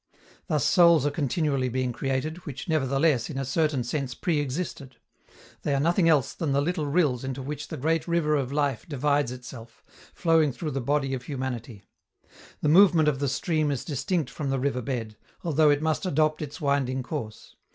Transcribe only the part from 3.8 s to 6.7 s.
sense pre existed. They are nothing else than the